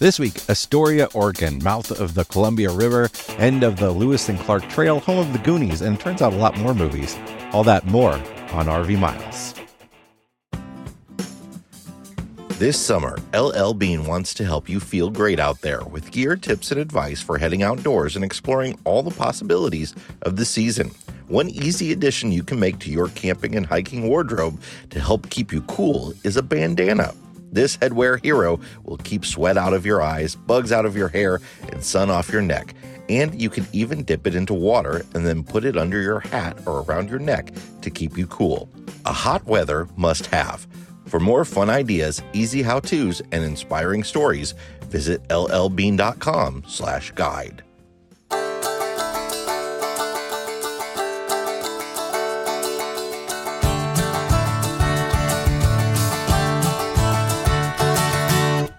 [0.00, 4.68] This week, Astoria, Oregon, mouth of the Columbia River, end of the Lewis and Clark
[4.68, 7.18] Trail, home of the Goonies, and turns out a lot more movies.
[7.52, 9.54] All that more on RV Miles.
[12.60, 16.70] This summer, LL Bean wants to help you feel great out there with gear tips
[16.70, 20.92] and advice for heading outdoors and exploring all the possibilities of the season.
[21.26, 24.60] One easy addition you can make to your camping and hiking wardrobe
[24.90, 27.14] to help keep you cool is a bandana.
[27.50, 31.40] This headwear hero will keep sweat out of your eyes, bugs out of your hair,
[31.70, 32.74] and sun off your neck.
[33.08, 36.58] And you can even dip it into water and then put it under your hat
[36.66, 38.68] or around your neck to keep you cool.
[39.06, 40.66] A hot weather must have.
[41.06, 44.52] For more fun ideas, easy how-tos, and inspiring stories,
[44.84, 47.62] visit llbean.com slash guide.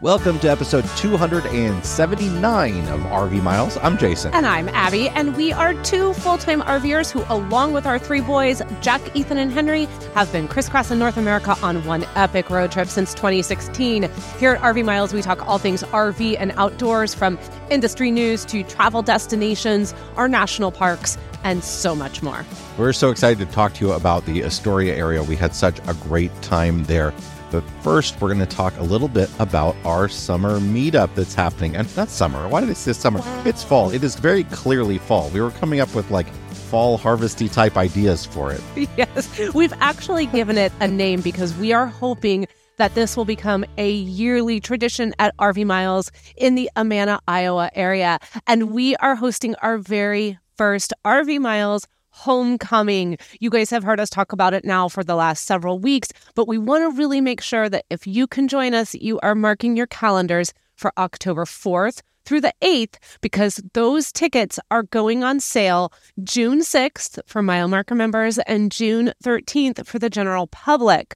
[0.01, 3.77] Welcome to episode 279 of RV Miles.
[3.81, 4.33] I'm Jason.
[4.33, 8.21] And I'm Abby, and we are two full time RVers who, along with our three
[8.21, 12.87] boys, Jack, Ethan, and Henry, have been crisscrossing North America on one epic road trip
[12.87, 14.09] since 2016.
[14.37, 17.37] Here at RV Miles, we talk all things RV and outdoors from
[17.69, 22.45] industry news to travel destinations, our national parks, and so much more.
[22.77, 25.23] We're so excited to talk to you about the Astoria area.
[25.23, 27.13] We had such a great time there.
[27.51, 31.75] But first, we're going to talk a little bit about our summer meetup that's happening.
[31.75, 32.47] And not summer.
[32.47, 33.21] Why did I say summer?
[33.45, 33.91] It's fall.
[33.91, 35.29] It is very clearly fall.
[35.29, 36.27] We were coming up with like
[36.69, 38.61] fall harvesty type ideas for it.
[38.97, 39.53] Yes.
[39.53, 43.91] We've actually given it a name because we are hoping that this will become a
[43.91, 48.19] yearly tradition at RV Miles in the Amana, Iowa area.
[48.47, 51.87] And we are hosting our very first RV Miles
[52.19, 53.17] homecoming.
[53.39, 56.47] You guys have heard us talk about it now for the last several weeks, but
[56.47, 59.77] we want to really make sure that if you can join us, you are marking
[59.77, 65.93] your calendars for October 4th through the 8th because those tickets are going on sale
[66.23, 71.15] June 6th for mile marker members and June 13th for the general public.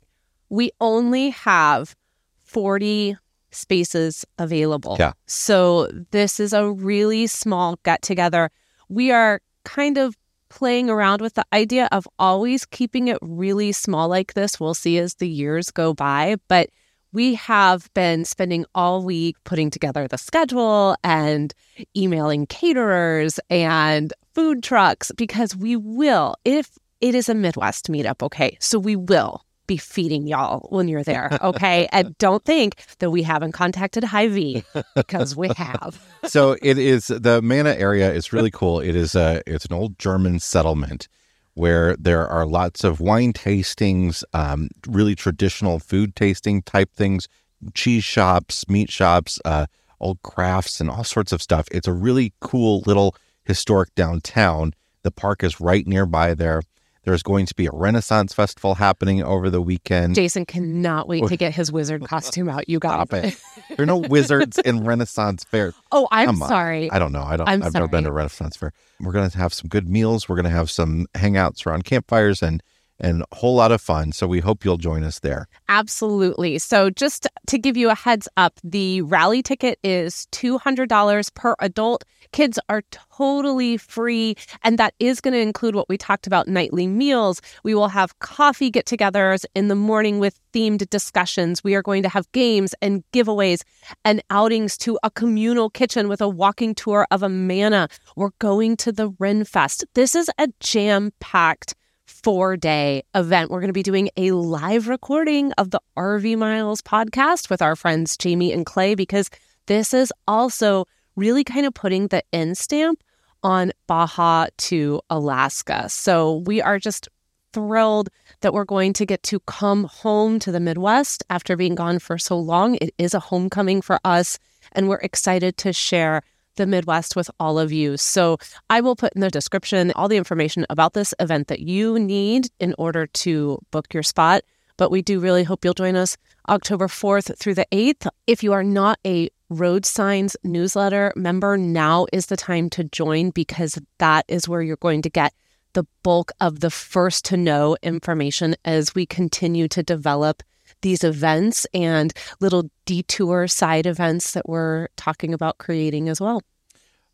[0.50, 1.96] We only have
[2.44, 3.18] 40
[3.52, 4.96] spaces available.
[5.00, 5.14] Yeah.
[5.28, 8.50] So this is a really small get together.
[8.90, 10.16] We are kind of
[10.54, 14.60] playing around with the idea of always keeping it really small like this.
[14.60, 16.70] We'll see as the years go by, but
[17.12, 21.54] we have been spending all week putting together the schedule and
[21.98, 28.56] emailing caterers and food trucks because we will, if it is a Midwest meetup, okay?
[28.60, 31.88] So we will be feeding y'all when you're there, okay?
[31.92, 34.64] and don't think that we haven't contacted Hy-Vee
[34.96, 36.00] because we have.
[36.26, 38.80] so it is the Amana area is really cool.
[38.80, 41.08] It is a it's an old German settlement
[41.56, 47.28] where there are lots of wine tastings, um, really traditional food tasting type things,
[47.74, 49.68] cheese shops, meat shops, uh,
[50.00, 51.68] old crafts, and all sorts of stuff.
[51.72, 54.74] It's a really cool little historic downtown.
[55.04, 56.64] The park is right nearby there.
[57.04, 60.16] There's going to be a Renaissance festival happening over the weekend.
[60.16, 62.70] Jason cannot wait to get his wizard costume out.
[62.70, 63.38] You got it.
[63.70, 65.74] there are no wizards in Renaissance fair.
[65.96, 66.90] Oh, I'm sorry.
[66.90, 67.22] I don't know.
[67.22, 67.48] I don't.
[67.48, 67.74] I've sorry.
[67.74, 68.74] never been to Renaissance fair.
[69.00, 70.28] We're going to have some good meals.
[70.28, 72.64] We're going to have some hangouts around campfires and
[73.00, 74.12] and a whole lot of fun.
[74.12, 75.48] So we hope you'll join us there.
[75.70, 76.60] Absolutely.
[76.60, 82.04] So, just to give you a heads up, the rally ticket is $200 per adult.
[82.32, 86.88] Kids are totally free, and that is going to include what we talked about nightly
[86.88, 87.42] meals.
[87.64, 91.64] We will have coffee get togethers in the morning with themed discussions.
[91.64, 93.64] We are going to have games and giveaways
[94.06, 97.88] and outings to a communal kitchen with a walking tour of Amana.
[98.16, 99.86] We're going to the Ren Fest.
[99.94, 103.50] This is a jam packed four day event.
[103.50, 107.76] We're going to be doing a live recording of the RV Miles podcast with our
[107.76, 109.30] friends Jamie and Clay because
[109.68, 113.04] this is also really kind of putting the end stamp
[113.44, 115.90] on Baja to Alaska.
[115.90, 117.10] So we are just
[117.54, 118.10] thrilled
[118.42, 122.18] that we're going to get to come home to the Midwest after being gone for
[122.18, 122.76] so long.
[122.76, 124.40] It is a homecoming for us,
[124.72, 126.24] and we're excited to share
[126.56, 127.98] the Midwest with all of you.
[127.98, 128.38] So
[128.70, 132.50] I will put in the description all the information about this event that you need
[132.60, 134.44] in order to book your spot.
[134.78, 136.18] But we do really hope you'll join us
[136.50, 138.08] October 4th through the 8th.
[138.28, 143.30] If you are not a Road Signs newsletter member, now is the time to join
[143.30, 145.34] because that is where you're going to get
[145.74, 150.44] the bulk of the first to know information as we continue to develop
[150.84, 156.42] these events and little detour side events that we're talking about creating as well.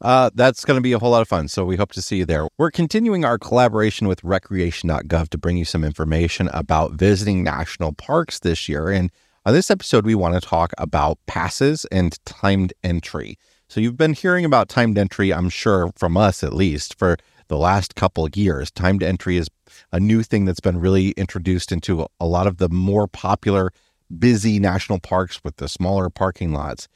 [0.02, 1.48] Uh, that's going to be a whole lot of fun.
[1.48, 2.48] So we hope to see you there.
[2.58, 8.40] We're continuing our collaboration with recreation.gov to bring you some information about visiting national parks
[8.40, 8.90] this year.
[8.90, 9.12] And
[9.46, 13.38] On this episode, we want to talk about passes and timed entry.
[13.68, 17.18] So, you've been hearing about timed entry, I'm sure, from us at least, for
[17.50, 18.72] the last couple of years.
[18.72, 19.50] Timed entry is
[19.92, 23.72] a new thing that's been really introduced into a lot of the more popular,
[24.18, 26.88] busy national parks with the smaller parking lots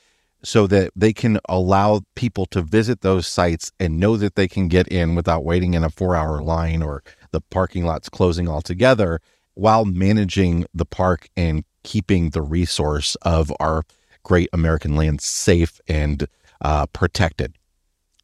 [0.44, 4.68] so that they can allow people to visit those sites and know that they can
[4.68, 9.20] get in without waiting in a four hour line or the parking lots closing altogether
[9.56, 13.84] while managing the park and keeping the resource of our
[14.24, 16.28] great American land safe and
[16.62, 17.56] uh, protected.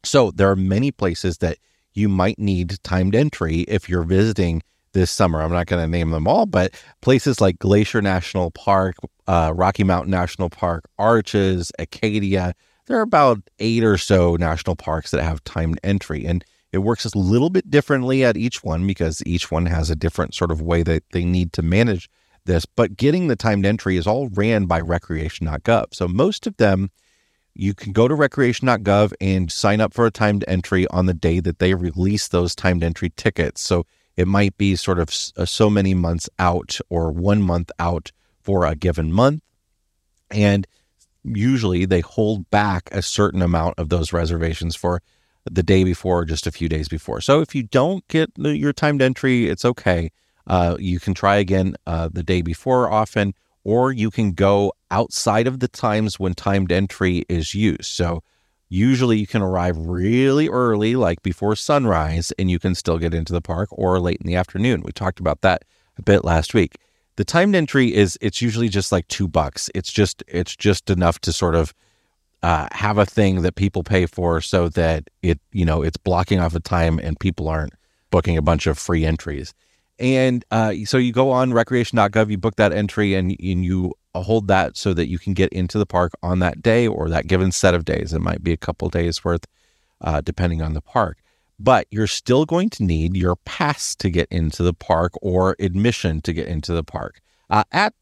[0.04, 1.58] So there are many places that
[1.92, 5.40] you might need timed entry if you're visiting this summer.
[5.40, 8.96] I'm not going to name them all, but places like Glacier National Park,
[9.26, 12.54] uh, Rocky Mountain National Park, Arches, Acadia,
[12.86, 16.26] there are about eight or so national parks that have timed entry.
[16.26, 19.96] And it works a little bit differently at each one because each one has a
[19.96, 22.10] different sort of way that they need to manage
[22.46, 22.66] this.
[22.66, 25.86] But getting the timed entry is all ran by recreation.gov.
[25.92, 26.90] So most of them,
[27.54, 31.40] you can go to recreation.gov and sign up for a timed entry on the day
[31.40, 33.60] that they release those timed entry tickets.
[33.60, 33.86] So
[34.16, 38.64] it might be sort of uh, so many months out or one month out for
[38.64, 39.42] a given month.
[40.30, 40.66] And
[41.24, 45.02] usually they hold back a certain amount of those reservations for
[45.50, 47.20] the day before or just a few days before.
[47.20, 50.10] So if you don't get your timed entry, it's okay.
[50.46, 53.34] Uh, you can try again uh, the day before often,
[53.64, 57.84] or you can go outside of the times when timed entry is used.
[57.84, 58.22] So
[58.68, 63.32] usually you can arrive really early, like before sunrise, and you can still get into
[63.32, 64.82] the park, or late in the afternoon.
[64.82, 65.64] We talked about that
[65.98, 66.76] a bit last week.
[67.16, 69.68] The timed entry is it's usually just like two bucks.
[69.74, 71.74] It's just it's just enough to sort of
[72.42, 76.40] uh, have a thing that people pay for so that it you know it's blocking
[76.40, 77.74] off a time and people aren't
[78.10, 79.52] booking a bunch of free entries
[80.00, 84.48] and uh, so you go on recreation.gov you book that entry and, and you hold
[84.48, 87.52] that so that you can get into the park on that day or that given
[87.52, 89.46] set of days it might be a couple days worth
[90.00, 91.18] uh, depending on the park
[91.60, 96.22] but you're still going to need your pass to get into the park or admission
[96.22, 97.20] to get into the park
[97.50, 97.92] uh, at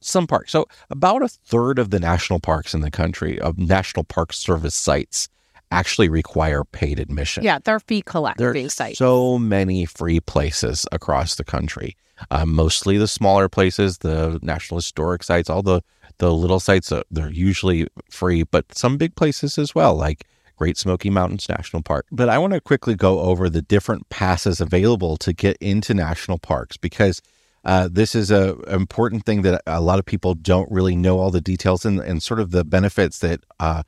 [0.00, 0.52] some parks.
[0.52, 4.74] So, about a third of the national parks in the country, of National Park Service
[4.74, 5.28] sites,
[5.70, 7.44] actually require paid admission.
[7.44, 8.98] Yeah, they're fee collecting sites.
[8.98, 11.96] so many free places across the country.
[12.30, 15.82] Uh, mostly the smaller places, the national historic sites, all the
[16.18, 16.90] the little sites.
[16.90, 20.26] Uh, they're usually free, but some big places as well, like
[20.56, 22.06] Great Smoky Mountains National Park.
[22.10, 26.38] But I want to quickly go over the different passes available to get into national
[26.38, 27.22] parks because
[27.64, 31.30] uh, this is a important thing that a lot of people don't really know all
[31.30, 33.82] the details and, and sort of the benefits that uh,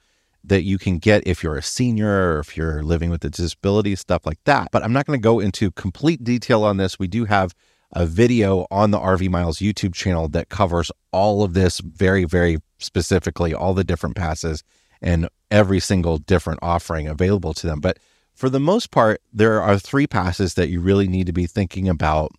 [0.45, 3.95] that you can get if you're a senior or if you're living with a disability,
[3.97, 4.69] stuff like that.
[4.73, 6.99] But I'm not going to go into complete detail on this.
[6.99, 7.55] We do have
[7.93, 12.59] a video on the RV Miles YouTube channel that covers all of this very, very
[12.79, 14.63] specifically, all the different passes
[15.03, 17.81] and every single different offering available to them.
[17.81, 17.99] But
[18.35, 21.89] for the most part, there are three passes that you really need to be thinking
[21.89, 22.33] about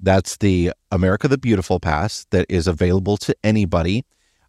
[0.00, 4.04] that's the America the Beautiful Pass that is available to anybody,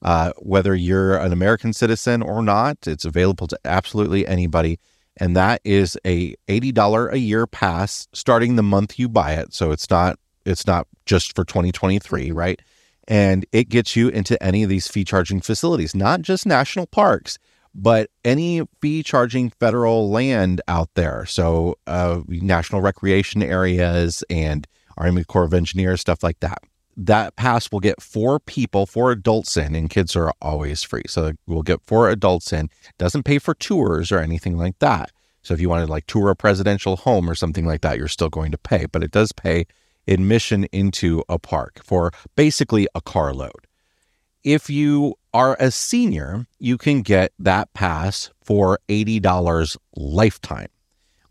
[0.06, 2.88] uh, whether you're an American citizen or not.
[2.88, 4.80] It's available to absolutely anybody.
[5.18, 9.54] And that is a $80 a year pass starting the month you buy it.
[9.54, 12.62] So it's not it's not just for 2023, right?
[13.07, 17.40] And it gets you into any of these fee charging facilities, not just national parks,
[17.74, 21.25] but any fee charging federal land out there.
[21.25, 26.60] So uh, national recreation areas and Army Corps of Engineers, stuff like that.
[26.98, 31.04] That pass will get four people, four adults in, and kids are always free.
[31.08, 32.70] So we'll get four adults in.
[32.98, 35.12] Doesn't pay for tours or anything like that.
[35.42, 38.30] So if you wanted like tour a presidential home or something like that, you're still
[38.30, 39.66] going to pay, but it does pay
[40.08, 43.68] admission into a park for basically a carload.
[44.44, 50.68] If you are a senior, you can get that pass for $80 lifetime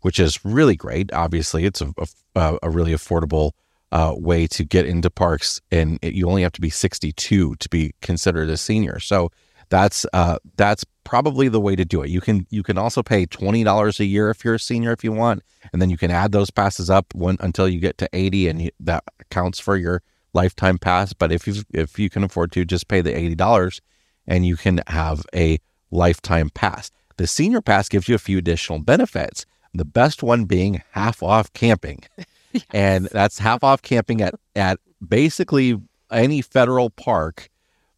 [0.05, 1.11] which is really great.
[1.13, 1.91] Obviously, it's a,
[2.35, 3.53] a, a really affordable
[3.95, 7.69] uh, way to get into parks, and it, you only have to be 62 to
[7.69, 8.99] be considered a senior.
[8.99, 9.31] So
[9.69, 12.09] that's uh, that's probably the way to do it.
[12.09, 15.05] You can you can also pay twenty dollars a year if you're a senior if
[15.05, 18.09] you want, and then you can add those passes up when, until you get to
[18.11, 21.13] 80, and you, that counts for your lifetime pass.
[21.13, 23.79] But if you if you can afford to, just pay the eighty dollars,
[24.27, 25.57] and you can have a
[25.89, 26.91] lifetime pass.
[27.15, 29.45] The senior pass gives you a few additional benefits.
[29.73, 32.03] The best one being half off camping.
[32.59, 32.65] yes.
[32.73, 35.79] And that's half off camping at, at basically
[36.11, 37.49] any federal park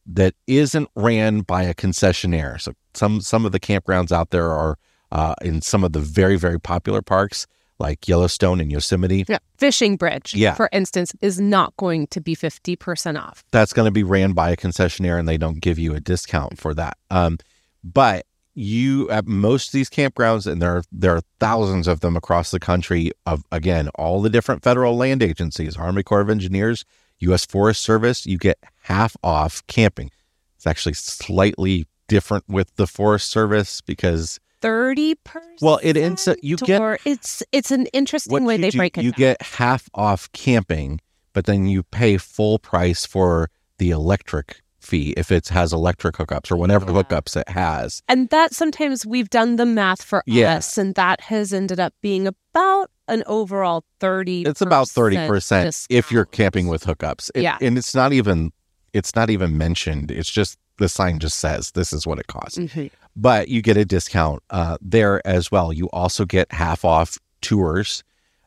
[0.06, 2.60] that isn't ran by a concessionaire.
[2.62, 4.78] So some some of the campgrounds out there are
[5.12, 7.46] uh, in some of the very very popular parks,
[7.80, 9.26] like Yellowstone and Yosemite.
[9.28, 9.40] Yeah.
[9.58, 10.54] Fishing Bridge, Yeah.
[10.54, 13.44] for instance, is not going to be 50% off.
[13.52, 16.60] That's going to be ran by a concessionaire and they don't give you a discount
[16.60, 16.96] for that.
[17.10, 17.40] Um,
[17.84, 18.27] but
[18.58, 22.50] you at most of these campgrounds, and there are, there are thousands of them across
[22.52, 26.84] the country of again all the different federal land agencies, Army Corps of Engineers,
[27.20, 27.46] U.S.
[27.46, 28.26] Forest Service.
[28.26, 30.10] You get half off camping.
[30.56, 35.16] It's actually slightly different with the Forest Service because 30%.
[35.62, 39.04] Well, it ends up- you get- it's it's an interesting way they do- break it
[39.04, 39.18] you down.
[39.20, 41.00] get half off camping,
[41.34, 46.50] but then you pay full price for the electric fee if it has electric hookups
[46.52, 46.98] or whatever Yeah.
[47.04, 48.02] hookups it has.
[48.08, 50.56] And that sometimes we've done the math for Yeah.
[50.58, 55.86] us, and that has ended up being about an overall 30 It's about thirty percent
[55.90, 57.30] if you're camping with hookups.
[57.36, 57.58] It- Yeah.
[57.62, 58.52] and it's not even
[58.94, 60.10] it's not even mentioned.
[60.12, 62.58] It's just the sign just says this is what it costs.
[62.58, 62.90] Mhm.
[63.20, 65.74] but you get a discount uh, there as well.
[65.74, 68.04] You also get half off tours,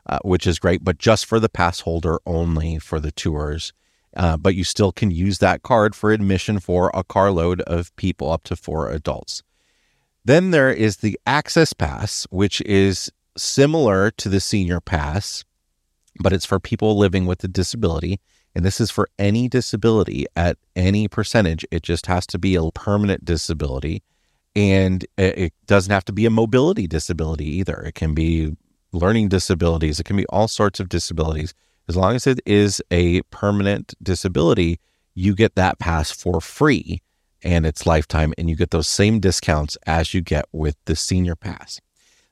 [0.08, 3.72] uh, which is great, but just for the pass holder only for the tours.
[4.16, 8.30] Uh, but you still can use that card for admission for a carload of people
[8.32, 9.42] up to four adults.
[10.24, 15.44] Then there is the Access Pass, which is similar to the Senior Pass,
[16.20, 18.20] but it's for people living with a disability.
[18.54, 21.64] And this is for any disability at any percentage.
[21.70, 24.02] It just has to be a permanent disability
[24.56, 27.82] and it it doesn't have to be a mobility disability either.
[27.82, 28.56] It can be
[28.92, 30.00] learning disabilities.
[30.00, 31.54] It can be all sorts of disabilities.
[31.90, 34.78] As long as it is a permanent disability,
[35.16, 37.02] you get that pass for free
[37.42, 41.34] and it's lifetime, and you get those same discounts as you get with the senior
[41.34, 41.80] pass.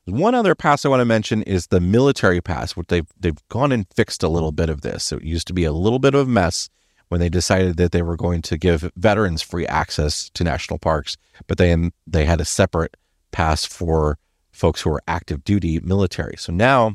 [0.05, 3.73] One other pass I want to mention is the military pass, which they've they've gone
[3.73, 5.03] and fixed a little bit of this.
[5.03, 6.69] So it used to be a little bit of a mess
[7.09, 11.17] when they decided that they were going to give veterans free access to national parks,
[11.49, 12.97] but then they had a separate
[13.33, 14.19] pass for
[14.53, 16.37] folks who are active duty military.
[16.37, 16.95] So now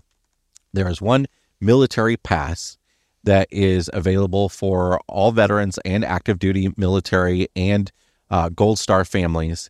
[0.72, 1.26] there is one
[1.64, 2.78] military pass
[3.24, 7.92] that is available for all veterans and active duty military and
[8.30, 9.70] uh, Gold Star families.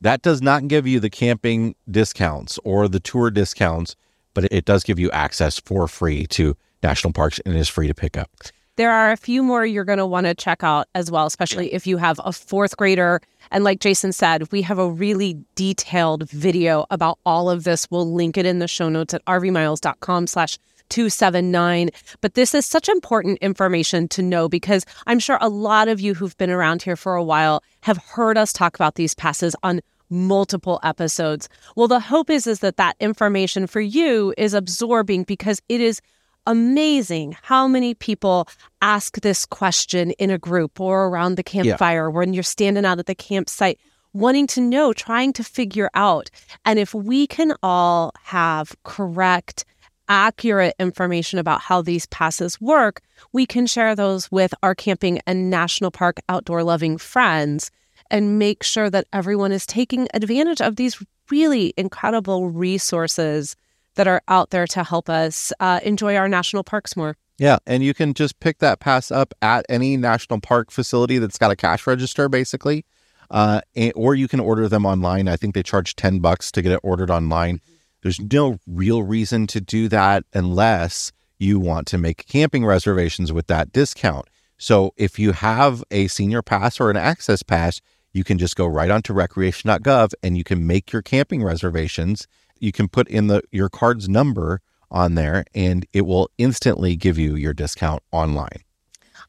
[0.00, 3.96] That does not give you the camping discounts or the tour discounts,
[4.34, 7.94] but it does give you access for free to national parks and is free to
[7.94, 8.30] pick up.
[8.76, 11.74] There are a few more you're going to want to check out as well, especially
[11.74, 13.20] if you have a fourth grader.
[13.50, 17.88] And like Jason said, we have a really detailed video about all of this.
[17.90, 21.90] We'll link it in the show notes at rvmiles.com slash 279.
[22.20, 26.14] But this is such important information to know because I'm sure a lot of you
[26.14, 29.80] who've been around here for a while have heard us talk about these passes on
[30.10, 31.48] multiple episodes.
[31.76, 36.00] Well, the hope is is that that information for you is absorbing because it is
[36.46, 38.48] amazing how many people
[38.80, 43.04] ask this question in a group or around the campfire when you're standing out at
[43.04, 43.78] the campsite
[44.14, 46.30] wanting to know trying to figure out
[46.64, 49.66] and if we can all have correct
[50.08, 55.50] accurate information about how these passes work we can share those with our camping and
[55.50, 57.70] national park outdoor loving friends
[58.10, 63.56] and make sure that everyone is taking advantage of these really incredible resources
[63.96, 67.16] that are out there to help us uh, enjoy our national parks more.
[67.38, 71.38] Yeah, and you can just pick that pass up at any national park facility that's
[71.38, 72.84] got a cash register, basically,
[73.30, 73.60] uh,
[73.94, 75.28] or you can order them online.
[75.28, 77.60] I think they charge ten bucks to get it ordered online.
[78.02, 83.46] There's no real reason to do that unless you want to make camping reservations with
[83.48, 84.28] that discount.
[84.56, 87.80] So if you have a senior pass or an access pass,
[88.12, 92.26] you can just go right onto recreation.gov and you can make your camping reservations.
[92.58, 97.18] You can put in the your card's number on there and it will instantly give
[97.18, 98.64] you your discount online.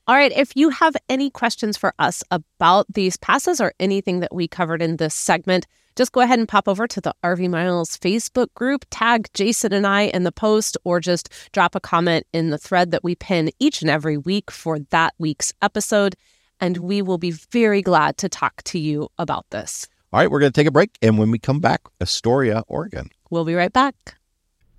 [0.09, 4.33] All right, if you have any questions for us about these passes or anything that
[4.33, 7.95] we covered in this segment, just go ahead and pop over to the RV Miles
[7.95, 12.49] Facebook group, tag Jason and I in the post, or just drop a comment in
[12.49, 16.15] the thread that we pin each and every week for that week's episode.
[16.59, 19.87] And we will be very glad to talk to you about this.
[20.11, 23.11] All right, we're going to take a break and when we come back, Astoria, Oregon.
[23.29, 24.15] We'll be right back.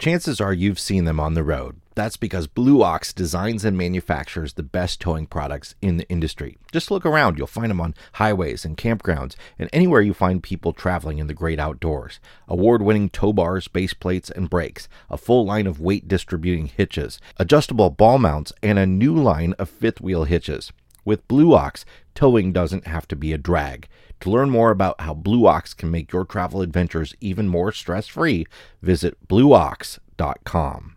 [0.01, 1.79] Chances are you've seen them on the road.
[1.95, 6.57] That's because Blue Ox designs and manufactures the best towing products in the industry.
[6.73, 10.73] Just look around, you'll find them on highways and campgrounds and anywhere you find people
[10.73, 12.19] traveling in the great outdoors.
[12.49, 17.21] Award winning tow bars, base plates, and brakes, a full line of weight distributing hitches,
[17.37, 20.73] adjustable ball mounts, and a new line of fifth wheel hitches.
[21.05, 23.89] With Blue Ox, towing doesn't have to be a drag.
[24.21, 28.07] To learn more about how Blue Ox can make your travel adventures even more stress
[28.07, 28.47] free,
[28.83, 30.97] visit blueox.com.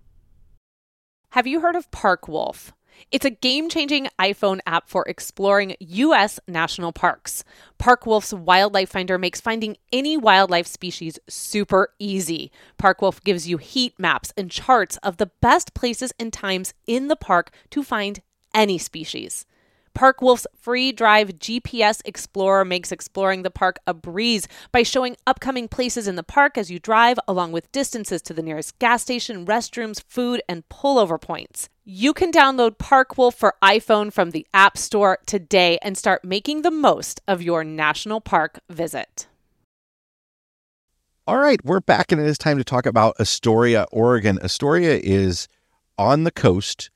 [1.29, 2.71] Have you heard of Parkwolf?
[3.11, 6.39] It's a game changing iPhone app for exploring U.S.
[6.47, 7.43] national parks.
[7.79, 12.51] Parkwolf's Wildlife Finder makes finding any wildlife species super easy.
[12.79, 17.15] Parkwolf gives you heat maps and charts of the best places and times in the
[17.15, 18.21] park to find
[18.53, 19.45] any species.
[19.97, 26.07] Parkwolf's free drive GPS Explorer makes exploring the park a breeze by showing upcoming places
[26.07, 30.03] in the park as you drive, along with distances to the nearest gas station, restrooms,
[30.07, 31.69] food, and pullover points.
[31.85, 36.71] You can download Parkwolf for iPhone from the App Store today and start making the
[36.71, 39.27] most of your national park visit.
[41.27, 44.39] All right, we're back, and it is time to talk about Astoria, Oregon.
[44.41, 45.47] Astoria is
[45.97, 46.89] on the coast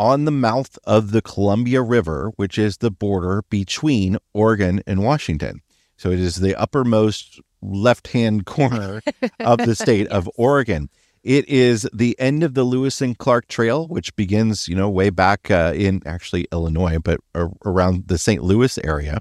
[0.00, 5.60] on the mouth of the Columbia River, which is the border between Oregon and Washington.
[5.98, 9.02] So it is the uppermost left hand corner
[9.40, 10.88] of the state of Oregon.
[11.22, 15.10] It is the end of the Lewis and Clark Trail, which begins, you know, way
[15.10, 17.20] back uh, in actually Illinois, but
[17.66, 18.42] around the St.
[18.42, 19.20] Louis area.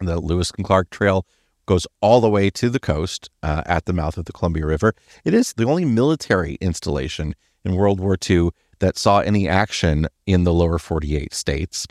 [0.00, 1.26] The Lewis and Clark Trail
[1.66, 4.94] goes all the way to the coast uh, at the mouth of the Columbia River.
[5.26, 7.34] It is the only military installation
[7.66, 11.86] in World War II that saw any action in the lower 48 states.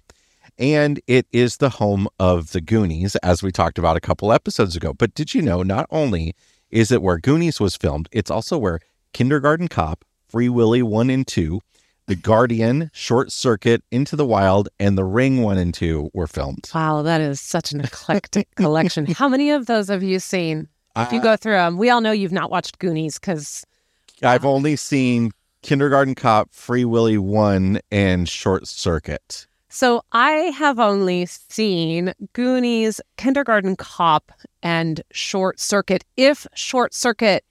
[0.57, 4.75] And it is the home of the Goonies, as we talked about a couple episodes
[4.75, 4.93] ago.
[4.93, 6.33] But did you know not only
[6.69, 8.79] is it where Goonies was filmed, it's also where
[9.13, 11.59] Kindergarten Cop, Free Willy 1 and 2,
[12.07, 16.69] The Guardian, Short Circuit, Into the Wild, and The Ring 1 and 2 were filmed.
[16.73, 19.05] Wow, that is such an eclectic collection.
[19.07, 20.67] How many of those have you seen?
[20.97, 23.65] If you go through them, we all know you've not watched Goonies because
[24.23, 25.31] I've uh, only seen
[25.65, 29.47] Kindergarten Cop, Free Willy 1, and Short Circuit.
[29.67, 34.31] So I have only seen Goonies, Kindergarten Cop,
[34.61, 36.05] and Short Circuit.
[36.15, 37.43] If Short Circuit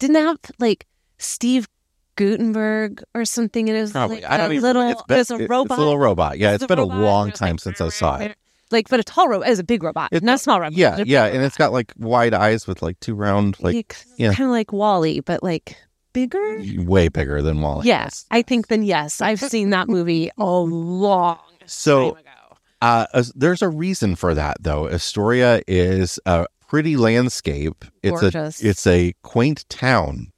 [0.00, 0.86] didn't have like
[1.18, 1.68] Steve
[2.16, 4.16] Guttenberg or something, it was Probably.
[4.20, 5.76] like I don't a even, little, it's, been, it a robot.
[5.76, 6.38] It's a little robot.
[6.38, 8.36] Yeah, It's it's a been robot, a long and time like, since I saw it.
[8.72, 10.72] Like, but a tall robot is a big robot, It- not a small robot.
[10.76, 13.96] Yeah, It's a yeah, and it's got like wide eyes with like two round, like
[14.16, 14.32] yeah.
[14.34, 15.76] kind of like WALL-E, but like
[16.12, 16.62] bigger.
[16.78, 17.86] way bigger than WALL-E.
[17.86, 22.56] Yes, I think then yes, I've seen that movie a long So time ago.
[22.82, 24.88] uh, there's a reason for that, though.
[24.88, 27.84] Astoria is a pretty landscape.
[28.02, 28.62] It's Gorgeous.
[28.62, 30.32] a it's a quaint town.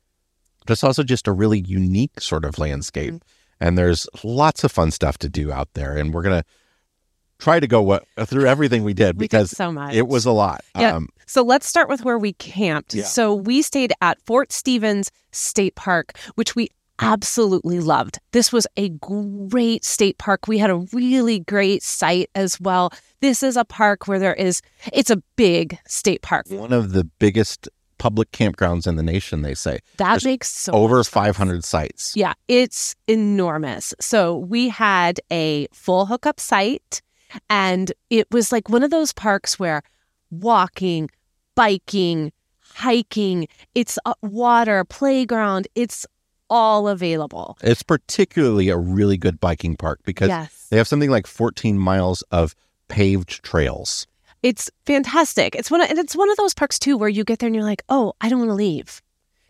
[0.67, 3.65] But it's also just a really unique sort of landscape, Mm-hmm.
[3.67, 5.97] and there's lots of fun stuff to do out there.
[5.97, 6.45] And we're gonna
[7.43, 9.95] try to go what, through everything we did We did because so much.
[9.95, 10.63] it was a lot.
[10.79, 10.97] Yeah.
[10.97, 12.95] Um, So let's start with where we camped.
[12.95, 13.05] Yeah.
[13.05, 18.19] So we stayed at Fort Stevens State Park, which we absolutely loved.
[18.31, 20.47] This was a great state park.
[20.47, 22.93] We had a really great site as well.
[23.21, 26.47] This is a park where there is, it's a big state park.
[26.49, 29.43] one of the biggest public campgrounds in the nation.
[29.43, 31.15] They say That There's makes so over much sense.
[31.15, 32.17] 500 sites.
[32.17, 33.95] Yeah, it's enormous.
[34.01, 37.01] So we had a full hookup site,
[37.49, 39.83] and it was like one of those parks where
[40.31, 41.09] walking,
[41.55, 46.07] biking, hiking, it's water, playground, it's
[46.51, 47.57] all available.
[47.63, 50.67] It's particularly a really good biking park because Yes.
[50.71, 52.55] they have something like 14 miles of
[52.89, 54.07] paved trails.
[54.43, 55.55] It's fantastic.
[55.55, 57.55] It's one of, and it's one of those parks too where you get there and
[57.55, 59.01] you're like, "Oh, I don't want to leave."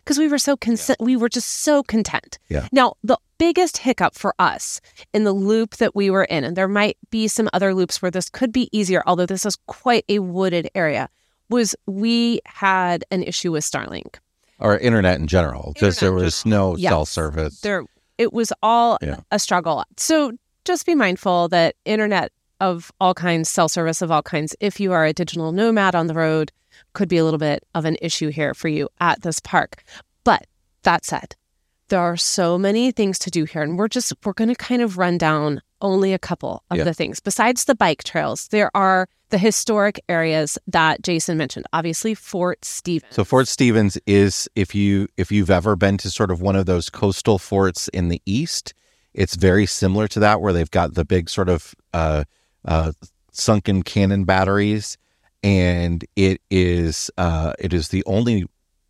[0.03, 2.37] Because we were so content, we were just so content.
[2.49, 2.67] Yeah.
[2.71, 4.79] Now, the biggest hiccup for us
[5.13, 8.09] in the loop that we were in, and there might be some other loops where
[8.09, 11.09] this could be easier, although this is quite a wooded area,
[11.49, 14.15] was we had an issue with Starlink.
[14.59, 16.89] or internet in general because there was no Yes.
[16.91, 17.59] cell service.
[17.59, 17.83] There,
[18.17, 19.17] it was all Yeah.
[19.29, 19.83] a struggle.
[19.97, 20.31] So
[20.63, 24.93] just be mindful that internet of all kinds, cell service of all kinds, if you
[24.93, 26.53] are a digital nomad on the road,
[26.93, 29.83] could be a little bit of an issue here for you at this park.
[30.23, 30.47] But
[30.83, 31.35] that said,
[31.89, 34.81] there are so many things to do here, and we're just we're going to kind
[34.81, 36.83] of run down only a couple of Yeah.
[36.85, 37.19] the things.
[37.19, 41.65] Besides the bike trails, there are the historic areas that Jason mentioned.
[41.73, 43.13] Obviously, Fort Stevens.
[43.15, 46.65] So Fort Stevens is if you if you've ever been to sort of one of
[46.65, 48.73] those coastal forts in the east,
[49.13, 52.23] it's very similar to that where they've got the big sort of uh,
[52.65, 52.93] uh,
[53.31, 54.97] sunken cannon batteries,
[55.43, 58.45] and it is uh, it is the only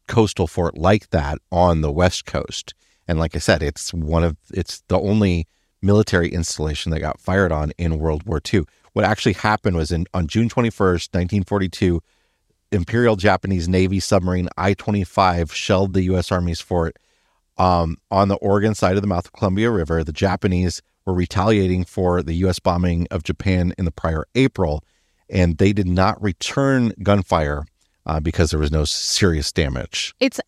[0.07, 2.73] coastal fort like that on the west coast.
[3.07, 5.47] And like I said, it's one of it's the only
[5.81, 8.63] military installation that got fired on in World War II.
[8.93, 12.01] What actually happened was in on June 21st, 1942,
[12.71, 16.31] Imperial Japanese Navy submarine I 25 shelled the U.S.
[16.31, 16.97] Army's fort
[17.57, 20.03] um, on the Oregon side of the mouth of Columbia River.
[20.03, 22.59] The Japanese were retaliating for the U.S.
[22.59, 24.83] bombing of Japan in the prior April,
[25.29, 27.65] and they did not return gunfire
[28.05, 30.13] uh, because there was no serious damage.
[30.19, 30.39] it's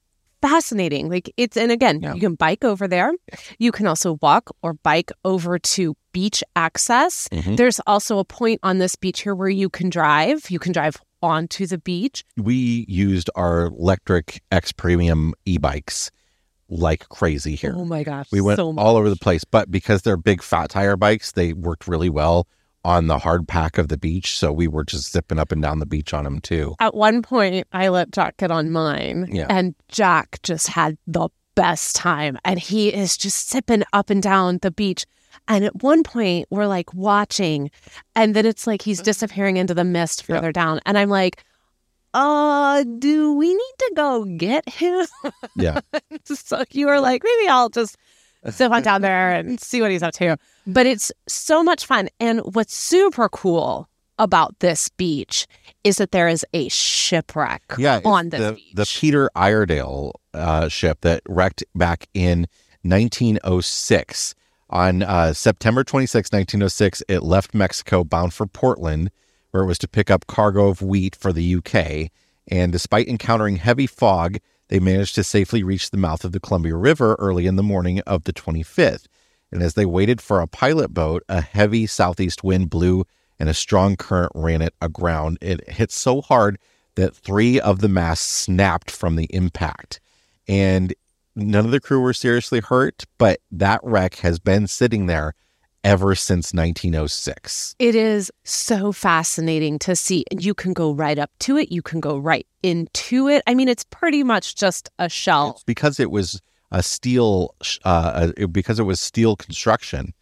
[0.42, 1.10] fascinating.
[1.10, 2.14] Like it's, and again, Yeah.
[2.14, 3.12] you can bike over there.
[3.58, 7.28] You can also walk or bike over to beach access.
[7.30, 7.58] Mhm.
[7.58, 10.52] There's also a point on this beach here where you can drive.
[10.52, 12.24] You can drive onto the beach.
[12.38, 16.12] We used our electric X Premium e bikes
[16.70, 17.74] like crazy here.
[17.76, 18.28] Oh my gosh.
[18.32, 21.54] we went so all over the place, but because they're big fat tire bikes, they
[21.54, 22.48] worked really well
[22.86, 24.38] on the hard pack of the beach.
[24.38, 26.76] So we were just zipping up and down the beach on them too.
[26.80, 29.48] At one point, I let Jack get on mine, Yeah.
[29.50, 32.38] and Jack just had the best time.
[32.46, 35.06] And he is just zipping up and down the beach.
[35.48, 37.72] And at one point, we're like watching,
[38.16, 40.32] and then it's like he's disappearing into the mist Mm-hmm.
[40.34, 40.38] Yeah.
[40.40, 40.80] further down.
[40.86, 41.44] And I'm like,
[42.14, 45.06] uh, do we need to go get him?
[45.58, 45.82] Yeah.
[46.26, 47.98] so you were like, maybe I'll just
[48.52, 50.38] zip on down there and see what he's up to.
[50.68, 52.10] But it's so much fun.
[52.20, 55.46] And what's super cool about this beach
[55.84, 58.00] is that there is a shipwreck Yeah.
[58.06, 58.72] on this the, beach.
[58.74, 62.48] the Peter Iredale uh, ship that wrecked back in
[62.84, 64.36] 1906.
[64.70, 69.12] On uh, September 26, 1906, it left Mexico bound for Portland,
[69.52, 72.10] where it was to pick up cargo of wheat for the UK.
[72.48, 76.76] And despite encountering heavy fog, they managed to safely reach the mouth of the Columbia
[76.76, 79.06] River early in the morning of the 25th.
[79.52, 83.06] And as they waited for a pilot boat, a heavy southeast wind blew
[83.40, 85.38] and a strong current ran it aground.
[85.42, 86.58] It hit so hard
[86.96, 90.00] that three of the masts snapped from the impact.
[90.48, 90.94] And
[91.36, 95.34] none of the crew were seriously hurt, but that wreck has been sitting there
[95.86, 97.76] ever since 1906.
[97.78, 100.26] It is so fascinating to see.
[100.32, 103.44] And you can go right up to it, you can go right into it.
[103.48, 105.52] I mean, it's pretty much just a shell.
[105.52, 110.14] It's because it was a steel, uh, because it was steel construction.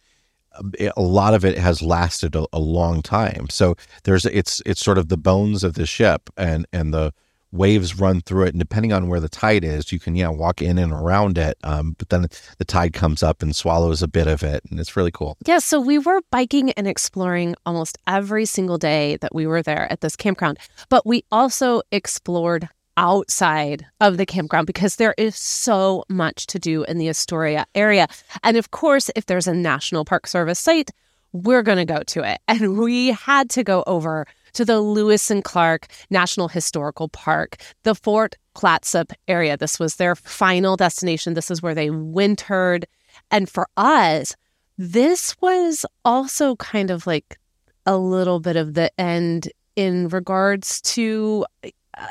[0.96, 3.48] A lot of it has lasted a, a long time.
[3.48, 3.74] So
[4.04, 7.12] there's it's it's sort of the bones of the ship, and and the
[7.54, 8.50] waves run through it.
[8.50, 11.56] And depending on where the tide is, you can yeah walk in and around it.
[11.64, 12.26] Um, but then
[12.58, 15.36] the tide comes up and swallows a bit of it, and it's really cool.
[15.46, 19.90] Yeah, so we were biking and exploring almost every single day that we were there
[19.90, 26.04] at this campground, but we also explored outside of the campground because there is so
[26.08, 28.06] much to do in the Astoria area.
[28.42, 30.90] And of course, if there's a National Park Service site,
[31.32, 32.40] we're going to go to it.
[32.46, 37.94] And we had to go over to the Lewis and Clark National Historical Park, the
[37.94, 39.56] Fort Clatsop area.
[39.56, 41.34] This was their final destination.
[41.34, 42.86] This is where they wintered.
[43.30, 44.34] And for us,
[44.78, 47.38] this was also kind of like
[47.86, 51.44] a little bit of the end in regards to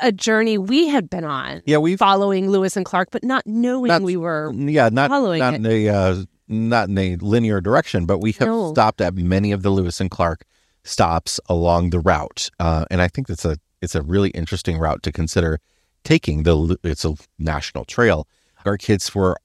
[0.02, 3.88] a journey we had been on Yeah, we've following Lewis and Clark, but not knowing
[3.88, 5.56] Not- we were yeah not following not it.
[5.56, 8.70] in a uh, not in a linear direction, but we have No.
[8.72, 10.44] stopped at many of the Lewis and Clark
[10.84, 15.02] stops along the route, uh, and I think that's a it's a really interesting route
[15.02, 15.60] to consider
[16.04, 16.42] taking.
[16.44, 18.28] The it's a national trail.
[18.64, 19.36] Our kids were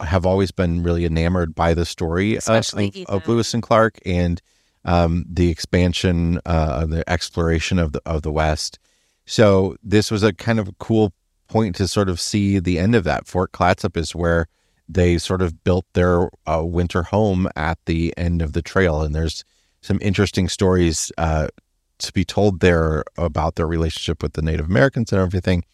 [0.00, 3.98] have always been really enamored by the story of, Especially of, of Lewis and Clark
[4.04, 4.40] and
[4.84, 8.78] um, the expansion, uh, the exploration of the of the West.
[9.26, 11.12] So this was a kind of cool
[11.48, 13.26] point to sort of see the end of that.
[13.26, 14.46] Fort Clatsop is where
[14.88, 19.14] they sort of built their uh, winter home at the end of the trail, and
[19.14, 19.44] there's
[19.80, 21.48] some interesting stories uh,
[21.98, 25.64] to be told there about their relationship with the Native Americans and everything.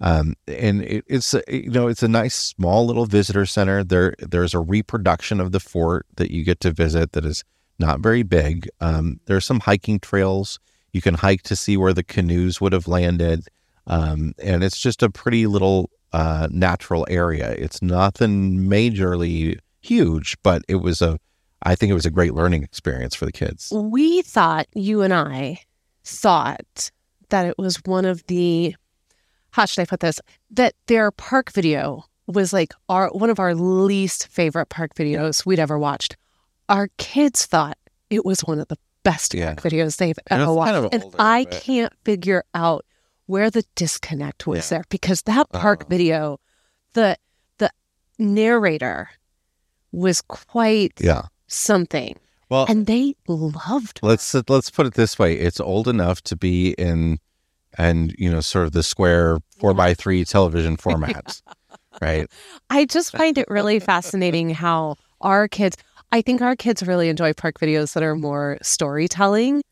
[0.00, 3.82] Um, and it, it's a- you know it's a nice small little visitor center.
[3.82, 7.44] There there's a reproduction of the fort that you get to visit that is
[7.78, 8.68] not very big.
[8.80, 10.58] Um, there are some hiking trails
[10.92, 13.48] you can hike to see where the canoes would have landed,
[13.86, 17.50] um, and it's just a pretty little uh, natural area.
[17.52, 21.18] It's nothing majorly huge, but it was a
[21.66, 23.72] I think it was a great learning experience for the kids.
[23.74, 25.60] we thought you and I
[26.04, 26.90] thought
[27.30, 28.76] that it was one of the
[29.50, 30.20] how should I put this?
[30.50, 35.58] That their park video was like our one of our least favorite park videos we'd
[35.58, 36.16] ever watched.
[36.68, 37.78] Our kids thought
[38.10, 39.54] it was one of the best Yeah.
[39.54, 40.72] park videos they've And ever watched.
[40.72, 42.84] kind of and older, I but- can't figure out
[43.26, 44.78] where the disconnect was Yeah.
[44.78, 45.88] there because that park Uh-huh.
[45.88, 46.40] video,
[46.92, 47.16] the
[47.58, 47.70] the
[48.18, 49.08] narrator
[49.92, 51.22] was quite Yeah.
[51.46, 52.16] Something.
[52.48, 54.06] Well, And they loved her.
[54.06, 57.18] let's let's put it this way: it's old enough to be in,
[57.76, 61.42] and you know, sort of the square four by three television format,
[62.00, 62.30] right?
[62.70, 65.76] I just find it really fascinating how our kids,
[66.12, 69.62] I think our kids really enjoy park videos that are more storytelling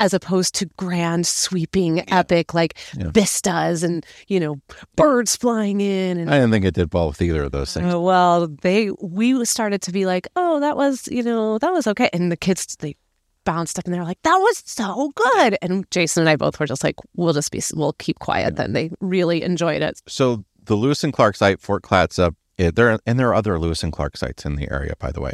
[0.00, 3.10] as opposed to grand, sweeping, epic, like Yeah.
[3.10, 4.56] vistas and, you know,
[4.96, 6.18] birds flying in.
[6.18, 7.94] And I didn't think it did well with either of those things.
[7.94, 11.86] Uh, well, they, we started to be like, oh, that was, you know, that was
[11.86, 12.10] okay.
[12.12, 12.96] And the kids, they
[13.44, 15.56] bounced up and they're like, that was so good.
[15.62, 18.72] And Jason and I both were just like, we'll just be, we'll keep quiet then.
[18.72, 20.00] They really enjoyed it.
[20.08, 23.82] So the Lewis and Clark site, Fort Clatsop, it, there and there are other Lewis
[23.82, 25.32] and Clark sites in the area, by the way.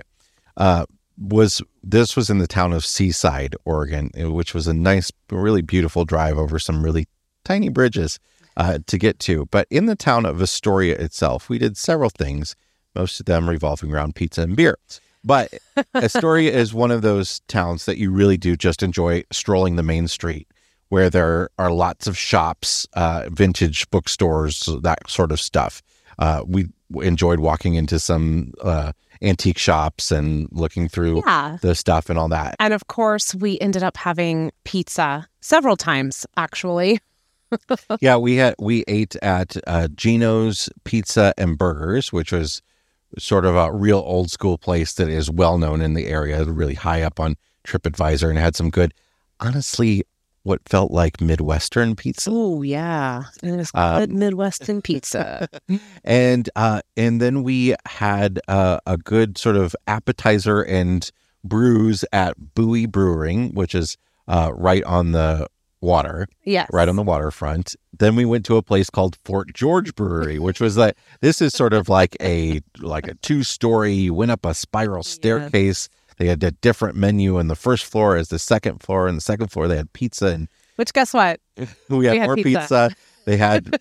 [0.56, 0.86] Uh,
[1.18, 5.62] was this was in the town of Seaside, Oregon, eh, which was a nice, really
[5.62, 7.06] beautiful drive over some really
[7.44, 8.18] tiny bridges
[8.56, 9.46] uh, to get to.
[9.46, 12.56] But in the town of Astoria itself, we did several things,
[12.94, 14.78] most of them revolving around pizza and beer.
[15.24, 15.54] But
[15.94, 20.08] Astoria is one of those towns that you really do just enjoy strolling the main
[20.08, 20.48] street,
[20.88, 25.82] where there are lots of shops, uh, vintage bookstores, that sort of stuff.
[26.18, 26.66] Uh, we
[27.02, 31.58] enjoyed walking into some uh, antique shops and looking through Yeah.
[31.62, 32.54] the stuff and all that.
[32.58, 37.00] And of course, we ended up having pizza several times, actually.
[38.00, 42.60] yeah, we had we ate at uh, Geno's Pizza and Burgers, which was
[43.18, 46.74] sort of a real old school place that is well known in the area, really
[46.74, 48.92] high up on TripAdvisor, and had some good,
[49.40, 50.02] honestly,
[50.46, 52.30] what felt like Midwestern pizza.
[52.32, 53.24] Oh, yeah.
[53.42, 55.48] And it's Um, good Midwestern pizza.
[56.04, 61.10] and uh, and then we had uh, a good sort of appetizer and
[61.42, 63.96] brews at Buoy Brewing, which is
[64.28, 65.48] uh, right on the
[65.80, 66.26] water.
[66.44, 66.68] yes.
[66.72, 67.74] right on the waterfront.
[67.98, 71.52] Then we went to a place called Fort George Brewery, which was like this is
[71.54, 73.92] sort of like a like a two story.
[73.92, 75.88] You went up a spiral staircase.
[76.18, 79.20] They had a different menu on the first floor as the second floor, and the
[79.22, 81.40] second floor they had pizza, and Which, guess what?
[81.88, 82.60] we had, had more pizza.
[82.60, 82.90] pizza.
[83.26, 83.76] They had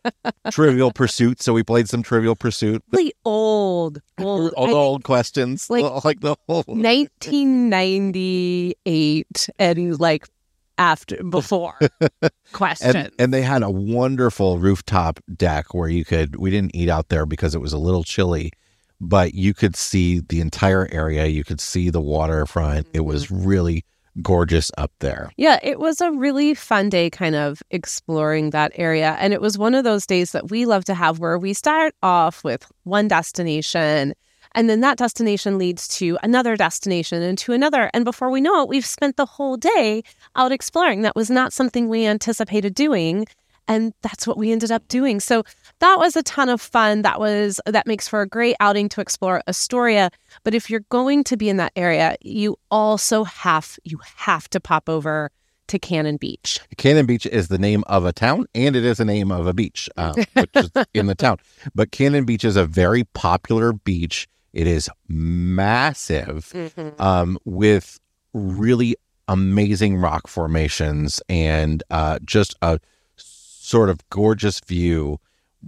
[0.50, 2.82] Trivial Pursuit, so we played some Trivial Pursuit.
[2.92, 4.00] Really old.
[4.18, 4.52] Old.
[4.58, 10.26] I- old questions, like- like the whole 1998 and like
[10.76, 11.74] after, before
[12.52, 12.94] questions.
[12.94, 17.08] and, and they had a wonderful rooftop deck where you could we didn't eat out
[17.08, 18.52] there because it was a little chilly
[19.00, 23.46] but you could see the entire area you could see the waterfront it was Mm-hmm.
[23.46, 23.84] really
[24.22, 29.16] gorgeous up there Yeah, it was a really fun day kind of exploring that area.
[29.20, 31.94] And it was one of those days that we love to have where we start
[32.02, 34.14] off with one destination
[34.56, 37.90] and then that destination leads to another destination and to another.
[37.94, 40.02] And before we know it, we've spent the whole day
[40.34, 41.02] out exploring.
[41.02, 43.26] That was not something we anticipated doing.
[43.68, 45.20] And that's what we ended up doing.
[45.20, 45.44] So
[45.80, 47.02] that was a ton of fun.
[47.02, 50.10] That was that makes for a great outing to explore Astoria.
[50.42, 54.60] But if you're going to be in that area, you also have you have to
[54.60, 55.30] pop over
[55.68, 56.60] to Cannon Beach.
[56.78, 59.52] cannon beach is the name of a town and it is the name of a
[59.52, 61.36] beach uh, which is in the town
[61.74, 66.54] but cannon beach is a very popular beach it is massive
[66.98, 68.00] um, with
[68.32, 68.96] really
[69.28, 72.80] amazing rock formations and uh, just a
[73.68, 75.20] sort of gorgeous view,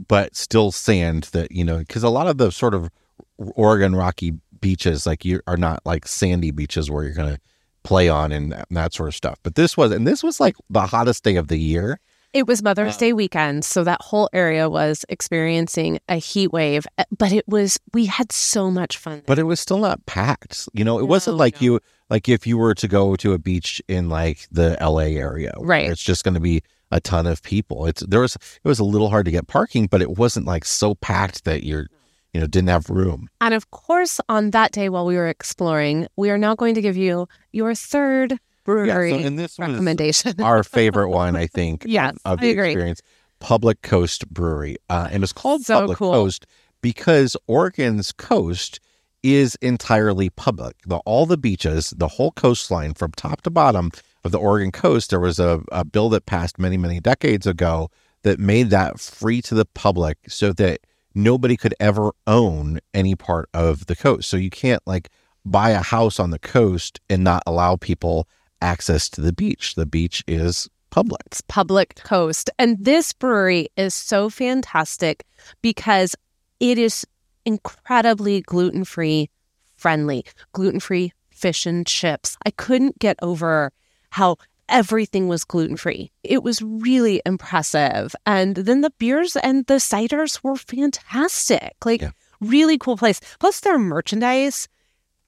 [0.08, 2.90] but still sand that, you know, because a lot of the sort of
[3.36, 7.40] Oregon rocky beaches, like you are not like sandy beaches where you're going to
[7.82, 9.38] play on and that, and that sort of stuff.
[9.42, 12.00] But this was, and this was like the hottest day of the year.
[12.32, 16.86] It was Mother's Day weekend, so that whole area was experiencing a heat wave.
[16.96, 19.22] uh, But it was we had so much fun.
[19.26, 20.68] but it was still not packed.
[20.72, 21.64] You know, it wasn't like no.
[21.64, 25.52] you like if you were to go to a beach in like the LA area,
[25.58, 25.90] Right.
[25.90, 27.86] It's just going to be a ton of people.
[27.86, 30.64] It's there was it was a little hard to get parking, but it wasn't like
[30.64, 31.86] so packed that you're
[32.32, 33.28] you know didn't have room.
[33.40, 36.82] And of course, on that day while we were exploring, we are now going to
[36.82, 40.34] give you your third brewery and this recommendation.
[40.40, 41.84] our favorite one, I think.
[41.86, 42.70] Yes, of I the agree.
[42.70, 43.02] experience.
[43.40, 46.12] Public Coast Brewery, uh, and it's called So Public cool.
[46.12, 46.46] Coast
[46.82, 48.80] because Oregon's coast
[49.22, 50.76] is entirely public.
[50.86, 53.90] The, all the beaches, the whole coastline from top to bottom
[54.24, 57.90] of the Oregon coast, there was a, a bill that passed many, many decades ago
[58.22, 60.80] that made that free to the public so that
[61.14, 64.28] nobody could ever own any part of the coast.
[64.28, 65.08] So you can't like
[65.44, 68.28] buy a house on the coast and not allow people
[68.62, 69.74] access to the beach.
[69.74, 71.22] The beach is public.
[71.26, 72.50] It's Public Coast.
[72.58, 75.24] And this brewery is so fantastic
[75.62, 76.14] because
[76.58, 77.06] it is
[77.50, 79.28] incredibly gluten free
[79.76, 82.36] friendly, gluten free fish and chips.
[82.46, 83.72] I couldn't get over
[84.10, 84.36] how
[84.68, 86.10] everything was gluten free.
[86.22, 88.14] It was really impressive.
[88.26, 91.74] And then the beers and the ciders were fantastic.
[91.84, 92.10] Like, Yeah.
[92.40, 93.20] really cool place.
[93.40, 94.68] Plus, their merchandise.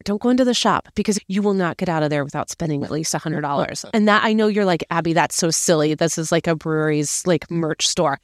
[0.05, 2.83] Don't go into the shop because you will not get out of there without spending
[2.85, 3.85] at least a hundred dollars.
[3.95, 5.95] and that I know you're like, Abby, that's so silly.
[5.95, 8.19] This is like a brewery's like merch store.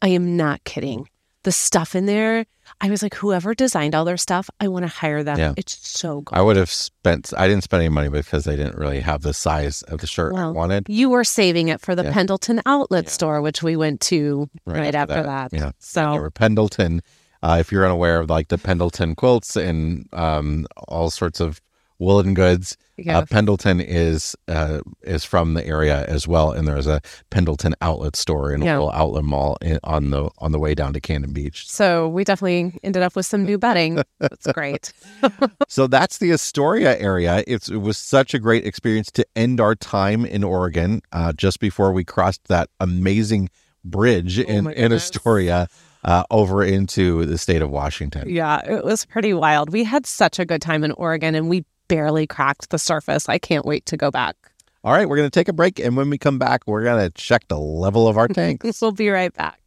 [0.00, 1.08] I am not kidding.
[1.46, 2.44] The stuff in there,
[2.80, 5.38] I was like, whoever designed all their stuff, I want to hire them.
[5.38, 5.54] Yeah.
[5.56, 6.36] It's so good.
[6.36, 7.32] I would have spent.
[7.38, 10.34] I didn't spend any money because they didn't really have the size of the shirt
[10.34, 10.86] I wanted.
[10.88, 12.12] You were saving it for the Yeah.
[12.12, 13.10] Pendleton outlet Yeah.
[13.10, 15.50] store, which we went to Right right, after after, that.
[15.52, 15.56] that.
[15.56, 15.70] Yeah.
[15.78, 17.00] So Or Pendleton.
[17.44, 21.60] Uh, if you're unaware of like the Pendleton quilts and um, all sorts of
[21.98, 22.76] woolen goods.
[22.98, 23.18] Yeah.
[23.18, 28.16] Uh, Pendleton is uh, is from the area as well, and there's a Pendleton outlet
[28.16, 28.72] store and Yeah.
[28.72, 31.68] a little outlet mall in, on the on the way down to Cannon Beach.
[31.68, 34.02] so we definitely ended up with some new bedding.
[34.18, 34.92] That's great.
[35.68, 37.42] So that's the Astoria area.
[37.46, 41.60] It's, it was such a great experience to end our time in Oregon uh, just
[41.60, 43.50] before we crossed that amazing
[43.84, 44.92] bridge in, Oh my in.
[44.92, 45.68] Astoria
[46.04, 48.28] uh, over into the state of Washington.
[48.28, 49.70] Yeah, it was pretty wild.
[49.70, 53.28] We had such a good time in Oregon and we barely cracked the surface.
[53.28, 54.36] I can't wait to go back.
[54.84, 55.78] All right, we're going to take a break.
[55.78, 58.80] And when we come back, we're going to check the level of our tanks.
[58.80, 59.60] We'll be right back.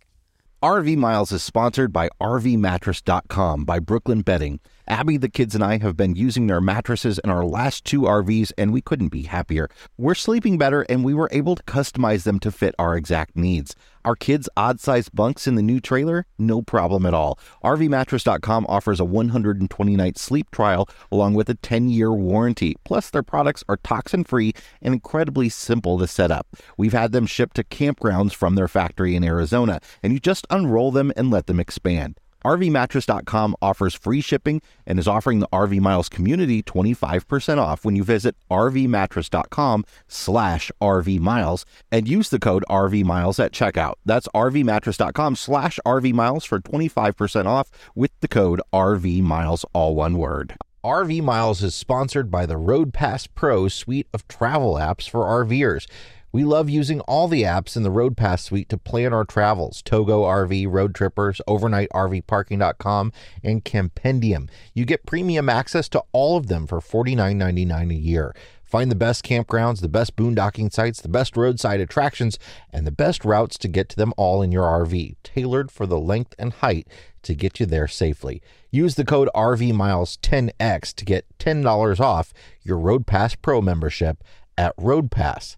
[0.61, 4.59] RV Miles is sponsored by RVMattress.com by Brooklyn Bedding.
[4.89, 8.51] Abby, the kids, and I have been using their mattresses in our last two RVs,
[8.57, 9.69] and we couldn't be happier.
[9.97, 13.73] We're sleeping better, and we were able to customize them to fit our exact needs.
[14.05, 16.25] Our kids' odd sized bunks in the new trailer?
[16.37, 17.37] No problem at all.
[17.63, 22.75] RVMattress.com offers a 120 night sleep trial along with a 10 year warranty.
[22.85, 26.47] Plus, their products are toxin free and incredibly simple to set up.
[26.77, 30.91] We've had them shipped to campgrounds from their factory in Arizona, and you just unroll
[30.91, 32.19] them and let them expand.
[32.45, 38.03] RVMattress.com offers free shipping and is offering the RV Miles community 25% off when you
[38.03, 43.95] visit RVMattress.com slash RV Miles and use the code RV Miles at checkout.
[44.05, 50.17] That's RVMattress.com slash RV Miles for 25% off with the code RV Miles, all one
[50.17, 50.55] word.
[50.83, 55.87] RV Miles is sponsored by the Roadpass Pro suite of travel apps for RVers.
[56.31, 60.25] We love using all the apps in the Roadpass suite to plan our travels Togo
[60.25, 63.11] RV, Roadtrippers, OvernightRVParking.com,
[63.43, 64.47] and Campendium.
[64.75, 68.35] You get premium access to all of them for $49.99 a year.
[68.63, 72.37] Find the best campgrounds, the best boondocking sites, the best roadside attractions,
[72.71, 75.99] and the best routes to get to them all in your RV, tailored for the
[75.99, 76.87] length and height
[77.23, 78.43] to get you there safely.
[78.69, 84.23] Use the code RVMiles10X to get $10 off your Roadpass Pro membership
[84.55, 85.55] at roadpass.com.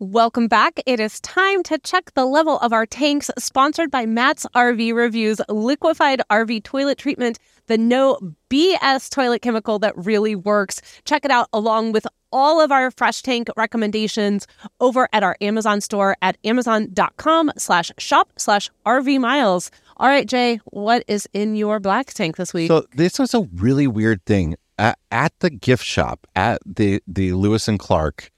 [0.00, 0.80] Welcome back.
[0.86, 5.42] It is time to check the level of our tanks, sponsored by Matt's RV Reviews
[5.50, 8.18] Liquified RV Toilet Treatment, the no
[8.48, 10.80] BS toilet chemical that really works.
[11.04, 14.46] Check it out along with all of our fresh tank recommendations
[14.80, 19.70] over at our Amazon store at amazon.com slash shop slash RV miles.
[19.98, 22.68] All right, Jay, what is in your black tank this week?
[22.68, 27.34] So this was a really weird thing at, at the gift shop at the the
[27.34, 28.32] Lewis and Clark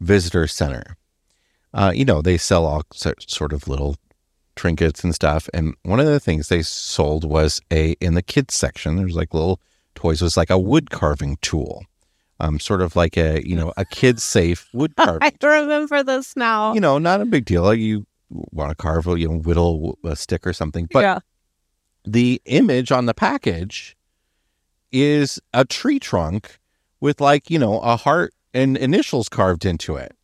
[0.00, 0.96] Visitor Center.
[1.74, 3.96] Uh, you know, they sell all sort of little
[4.56, 5.48] trinkets and stuff.
[5.54, 8.96] And one of the things they sold was a in the kids section.
[8.96, 9.60] There's like little
[9.94, 10.22] toys.
[10.22, 11.84] Was like a wood carving tool,
[12.40, 15.22] um, sort of like a you know a kid safe wood carving.
[15.22, 16.74] I remember this now.
[16.74, 17.72] you know, not a big deal.
[17.74, 20.88] You want to carve, a, you know, whittle a stick or something.
[20.90, 21.18] But yeah.
[22.04, 23.94] the image on the package
[24.92, 26.58] is a tree trunk
[27.00, 30.14] with like, you know, a heart and initials carved into it.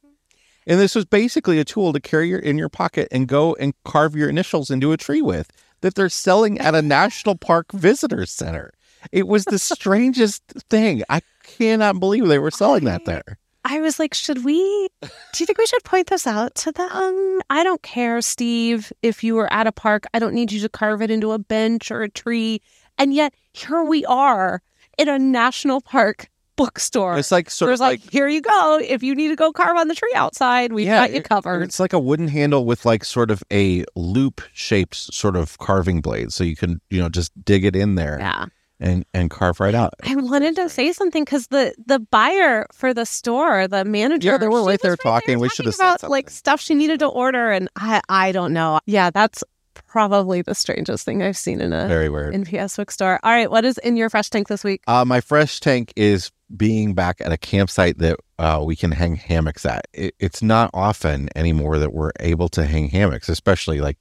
[0.66, 3.72] And this was basically a tool to carry your in your pocket and go and
[3.84, 5.50] carve your initials into a tree with
[5.80, 8.72] that they're selling at a national park visitor center.
[9.10, 11.02] It was the strangest thing.
[11.08, 13.38] I cannot believe they were selling that there.
[13.64, 14.88] I was like, should we?
[15.02, 17.40] Do you think we should point this out to them?
[17.50, 20.04] I don't care, Steve, if you were at a park.
[20.14, 22.62] I don't need you to carve it into a bench or a tree.
[22.98, 24.60] And yet, here we are
[24.98, 27.16] in a national park bookstore.
[27.16, 28.80] It's like sort There's of like like, here you go.
[28.82, 31.62] If you need to go carve on the tree outside, we've got you it- covered.
[31.62, 36.00] It's like a wooden handle with like sort of a loop shaped sort of carving
[36.00, 36.32] blade.
[36.32, 38.46] So you can, you know, just dig it in there Yeah.
[38.80, 39.94] and and carve right out.
[40.02, 44.38] I wanted to say something because the the buyer for the store, the manager, Yeah,
[44.38, 45.38] they were right there was talking.
[45.38, 48.52] We should have said about like stuff she needed to order, and I I don't
[48.52, 48.80] know.
[48.84, 49.44] Yeah, that's
[49.86, 52.34] probably the strangest thing I've seen in a Very weird.
[52.34, 53.20] NPS bookstore.
[53.22, 54.82] All right, what is in your fresh tank this week?
[54.86, 59.16] Uh, my fresh tank is being back at a campsite that uh, we can hang
[59.16, 59.86] hammocks at.
[59.92, 63.98] It, it's not often anymore that we're able to hang hammocks, especially like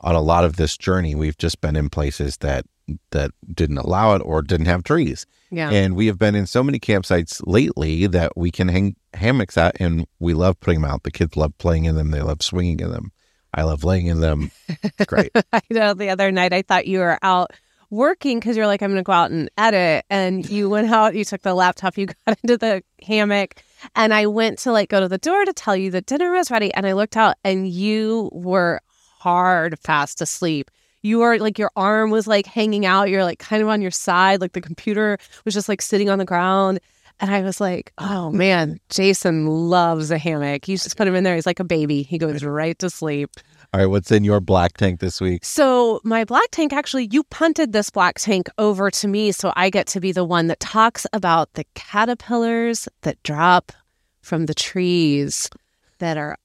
[0.00, 1.14] on a lot of this journey.
[1.14, 2.66] We've just been in places that
[3.10, 5.26] that didn't allow it or didn't have trees.
[5.50, 9.56] Yeah, And we have been in so many campsites lately that we can hang hammocks
[9.56, 11.02] at, and we love putting them out.
[11.04, 12.10] The kids love playing in them.
[12.10, 13.12] They love swinging in them.
[13.56, 14.50] I love laying in them.
[14.68, 15.32] It's great.
[15.52, 15.94] I know.
[15.94, 17.52] The other night, I thought you were out
[17.90, 21.14] working because you're like, I'm going to go out and edit, and you went out.
[21.14, 21.96] You took the laptop.
[21.96, 23.62] You got into the hammock.
[23.94, 26.50] And I went to like go to the door to tell you that dinner was
[26.50, 26.72] ready.
[26.74, 28.80] And I looked out and you were
[29.18, 30.70] hard fast asleep.
[31.02, 33.10] You were like your arm was like hanging out.
[33.10, 34.40] You're like kind of on your side.
[34.40, 36.80] Like the computer was just like sitting on the ground.
[37.20, 40.68] And I was like, oh man, Jason loves a hammock.
[40.68, 41.34] You just put him in there.
[41.34, 42.02] He's like a baby.
[42.02, 43.30] He goes right to sleep.
[43.74, 45.44] All right, what's in your black tank this week?
[45.44, 49.32] So, my black tank actually, you punted this black tank over to me.
[49.32, 53.72] So, I get to be the one that talks about the caterpillars that drop
[54.20, 55.50] from the trees
[55.98, 56.38] that are.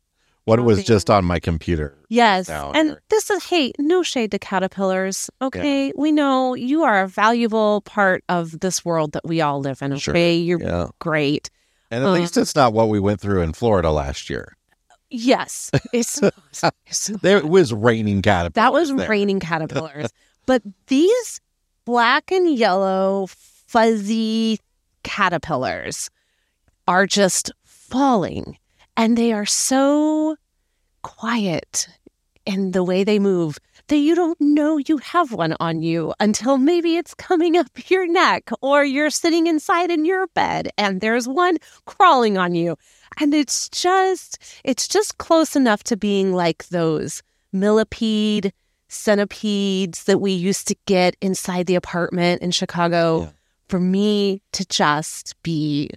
[0.45, 1.95] What was just on my computer?
[2.09, 2.49] Yes.
[2.49, 5.29] And this is, hey, no shade to caterpillars.
[5.41, 5.93] Okay.
[5.95, 9.95] We know you are a valuable part of this world that we all live in.
[9.97, 10.13] Sure.
[10.13, 10.35] Okay.
[10.37, 10.87] You're Yeah.
[10.99, 11.49] great.
[11.91, 14.55] And at Um, least it's not what we went through in Florida last year.
[15.09, 15.69] Yes.
[15.93, 16.19] It's,
[16.87, 18.53] it's There it was raining caterpillars.
[18.55, 19.09] That was there.
[19.09, 20.09] raining caterpillars.
[20.47, 21.39] but these
[21.85, 24.59] black and yellow fuzzy
[25.03, 26.09] caterpillars
[26.87, 28.57] are just falling
[29.01, 30.35] and they are so
[31.01, 31.87] quiet
[32.45, 36.59] in the way they move that you don't know you have one on you until
[36.59, 41.27] maybe it's coming up your neck or you're sitting inside in your bed and there's
[41.27, 42.77] one crawling on you
[43.19, 48.53] and it's just it's just close enough to being like those millipede
[48.87, 53.29] centipedes that we used to get inside the apartment in Chicago Yeah.
[53.67, 55.89] for me to just be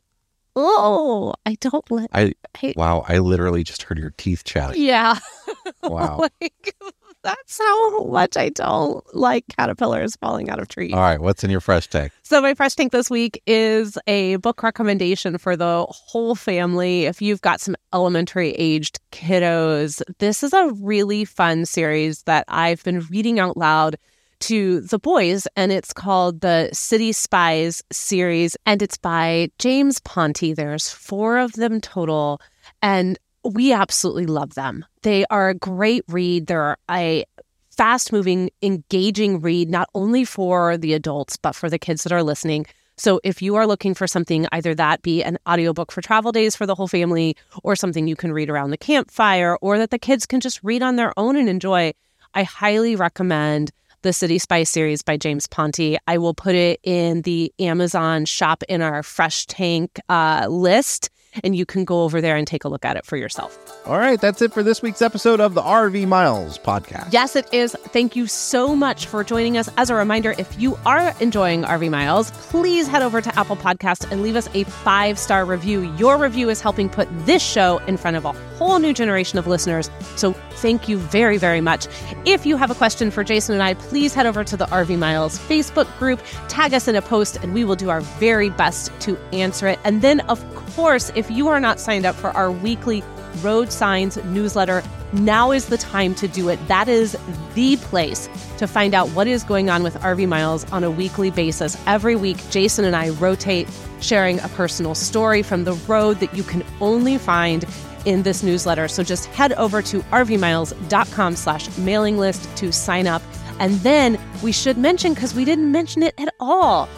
[0.57, 4.83] oh I don't let I I, wow, I literally just heard your teeth chattering.
[4.83, 5.19] yeah
[5.83, 6.21] Wow.
[6.41, 6.75] like
[7.23, 10.93] that's how much I don't like caterpillars falling out of trees.
[10.93, 12.13] All right, what's in your fresh tank?
[12.23, 17.07] So my fresh tank this week is a book recommendation for the whole family.
[17.07, 22.85] If you've got some elementary aged kiddos, this is a really fun series that I've
[22.85, 23.97] been reading out loud
[24.41, 30.53] to the boys, and it's called the City Spies series, and it's by James Ponti.
[30.53, 32.41] There's four of them total,
[32.83, 34.85] and we absolutely love them.
[35.03, 36.47] They are a great read.
[36.47, 37.25] They're a
[37.71, 42.23] fast moving, engaging read, not only for the adults, but for the kids that are
[42.23, 42.67] listening.
[42.97, 46.55] So if you are looking for something, either that be an audiobook for travel days
[46.55, 49.99] for the whole family, or something you can read around the campfire, or that the
[49.99, 51.93] kids can just read on their own and enjoy,
[52.35, 53.73] I highly recommend
[54.05, 55.97] the City Spy series by James Ponti.
[56.07, 61.09] I will put it in the Amazon shop in our fresh tank uh, list,
[61.43, 63.59] and you can go over there and take a look at it for yourself.
[63.87, 67.13] All right, that's it for this week's episode of the RV Miles podcast.
[67.13, 67.77] Yes, it is.
[67.89, 69.69] Thank you so much for joining us.
[69.77, 74.11] As a reminder, if you are enjoying RV Miles, please head over to Apple Podcast
[74.11, 75.93] and leave us a five star review.
[75.97, 79.47] Your review is helping put this show in front of a whole new generation of
[79.47, 79.91] listeners.
[80.17, 81.87] So thank you very, very much.
[82.25, 84.99] If you have a question for Jason and I, please head over to the RV
[84.99, 88.93] Miles Facebook group, tag us in a post, and we will do our very best
[89.01, 89.79] to answer it.
[89.85, 90.43] And then, of
[90.75, 93.03] course, if you are not signed up for our weekly
[93.43, 96.59] Road Signs newsletter, now is the time to do it.
[96.69, 97.17] That is
[97.55, 101.31] the place to find out what is going on with RV Miles on a weekly
[101.31, 101.77] basis.
[101.87, 103.69] Every week, Jason and I rotate
[104.01, 107.65] sharing a personal story from the road that you can only find
[108.05, 108.89] in this newsletter.
[108.89, 113.23] So just head over to rvmiles.com slash mailing list to sign up.
[113.61, 116.89] And then we should mention, because we didn't mention it at all,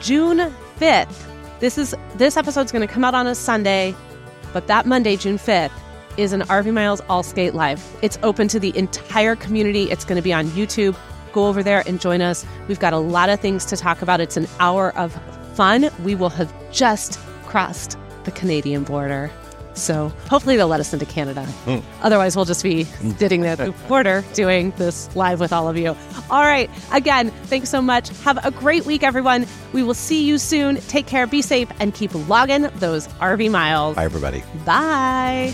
[0.00, 1.31] June 5th.
[1.62, 3.94] This is this episode's going to come out on a Sunday,
[4.52, 5.70] but that Monday, June 5th,
[6.16, 7.80] is an RV Miles All Skate Live.
[8.02, 9.88] It's open to the entire community.
[9.88, 10.96] It's going to be on YouTube.
[11.32, 12.44] Go over there and join us.
[12.66, 14.20] We've got a lot of things to talk about.
[14.20, 15.16] It's an hour of
[15.54, 15.88] fun.
[16.02, 19.30] We will have just crossed the Canadian border.
[19.74, 21.44] So hopefully they'll let us into Canada.
[21.44, 21.78] Hmm.
[22.02, 22.84] Otherwise, we'll just be
[23.18, 25.96] sitting there at the border doing this live with all of you.
[26.30, 26.70] All right.
[26.92, 28.08] Again, thanks so much.
[28.20, 29.46] Have a great week, everyone.
[29.72, 30.76] We will see you soon.
[30.76, 33.96] Take care, be safe, and keep logging those RV miles.
[33.96, 34.42] Bye, everybody.
[34.64, 35.52] Bye.